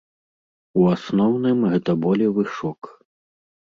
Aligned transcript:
У 0.83 0.85
асноўным, 0.93 1.59
гэта 1.75 1.91
болевы 2.07 2.43
шок. 2.59 2.81